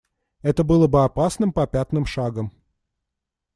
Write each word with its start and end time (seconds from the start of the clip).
Это 0.41 0.63
было 0.63 0.87
бы 0.87 1.03
опасным 1.03 1.51
попятным 1.53 2.07
шагом. 2.07 2.51